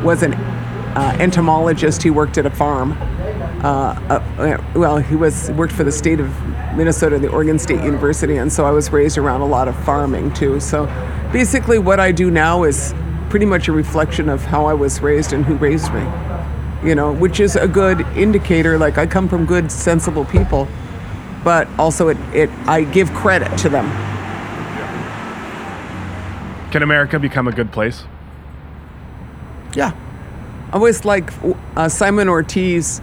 [0.04, 2.04] was an uh, entomologist.
[2.04, 2.92] He worked at a farm.
[3.64, 6.30] Uh, uh, well, he was worked for the state of
[6.76, 10.34] Minnesota, the Oregon State University, and so I was raised around a lot of farming
[10.34, 10.60] too.
[10.60, 10.88] So
[11.32, 12.94] basically, what I do now is
[13.30, 16.06] pretty much a reflection of how I was raised and who raised me.
[16.84, 18.78] You know, which is a good indicator.
[18.78, 20.68] Like I come from good, sensible people,
[21.46, 24.09] but also it, it I give credit to them.
[26.72, 28.04] Can America become a good place?
[29.74, 29.96] Yeah.
[30.72, 31.32] I always like
[31.76, 33.02] uh, Simon Ortiz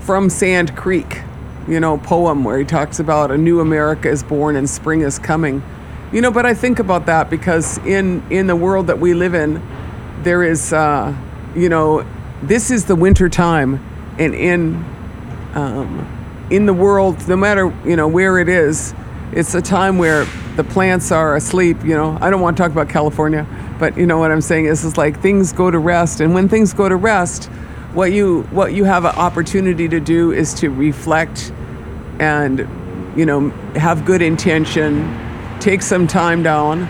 [0.00, 1.22] from Sand Creek,
[1.66, 5.18] you know, poem where he talks about a new America is born and spring is
[5.18, 5.62] coming.
[6.12, 9.34] You know, but I think about that because in in the world that we live
[9.34, 9.62] in,
[10.22, 11.14] there is, uh,
[11.54, 12.06] you know,
[12.42, 13.84] this is the winter time,
[14.18, 14.84] and in
[15.54, 18.94] um, in the world, no matter you know where it is,
[19.32, 20.24] it's a time where
[20.56, 21.78] the plants are asleep.
[21.84, 23.46] You know, I don't want to talk about California,
[23.78, 26.48] but you know what I'm saying is, is like things go to rest, and when
[26.48, 27.46] things go to rest,
[27.94, 31.52] what you what you have an opportunity to do is to reflect,
[32.18, 32.60] and
[33.16, 36.88] you know have good intention, take some time down,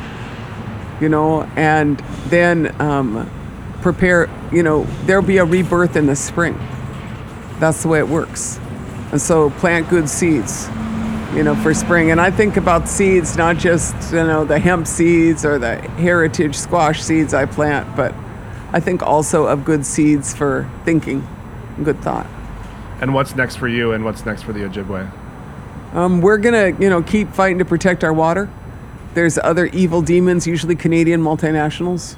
[1.00, 3.30] you know, and then um,
[3.82, 4.28] prepare.
[4.52, 6.58] You know, there'll be a rebirth in the spring.
[7.58, 8.60] That's the way it works.
[9.12, 10.68] And so plant good seeds,
[11.36, 12.10] you know, for spring.
[12.10, 16.54] And I think about seeds, not just, you know, the hemp seeds or the heritage
[16.54, 18.14] squash seeds I plant, but
[18.72, 21.28] I think also of good seeds for thinking,
[21.84, 22.26] good thought.
[23.02, 25.94] And what's next for you and what's next for the Ojibwe?
[25.94, 28.48] Um, we're gonna, you know, keep fighting to protect our water.
[29.12, 32.16] There's other evil demons, usually Canadian multinationals.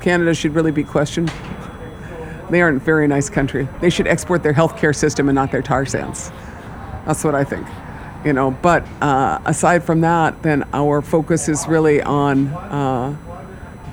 [0.00, 1.30] Canada should really be questioned.
[2.48, 3.68] They aren't a very nice country.
[3.82, 6.30] They should export their healthcare system and not their tar sands.
[7.04, 7.66] That's what I think.
[8.24, 8.50] You know.
[8.50, 13.16] But uh, aside from that, then our focus is really on uh,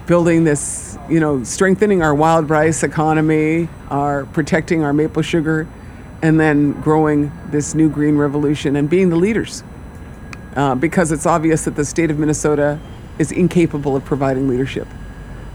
[0.08, 5.68] building this, you know, strengthening our wild rice economy, our protecting our maple sugar,
[6.22, 9.64] and then growing this new green revolution and being the leaders.
[10.56, 12.80] Uh, because it's obvious that the state of Minnesota
[13.20, 14.88] is incapable of providing leadership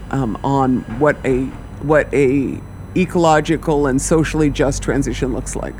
[0.09, 1.45] um, on what a
[1.83, 2.59] what a
[2.95, 5.75] ecological and socially just transition looks like.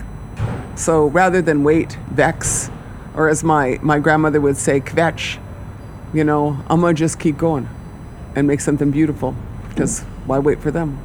[0.76, 2.70] So rather than wait, vex,
[3.18, 5.39] or as my, my grandmother would say, kvetch,
[6.13, 7.68] you know, I'm gonna just keep going
[8.36, 9.36] and make something beautiful.
[9.70, 10.99] Because why wait for them?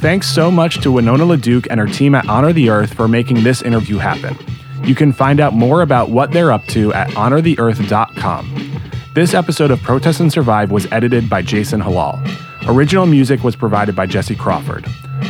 [0.00, 3.42] Thanks so much to Winona LaDuke and her team at Honor the Earth for making
[3.42, 4.36] this interview happen.
[4.82, 8.80] You can find out more about what they're up to at honortheearth.com.
[9.14, 12.20] This episode of Protest and Survive was edited by Jason Halal.
[12.68, 14.86] Original music was provided by Jesse Crawford.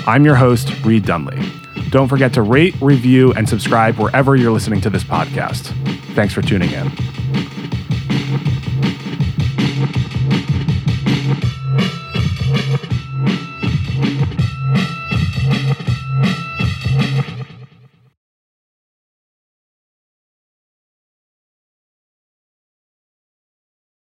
[0.08, 1.38] I'm your host, Reed Dunley.
[1.90, 5.66] Don't forget to rate, review, and subscribe wherever you're listening to this podcast.
[6.14, 6.90] Thanks for tuning in.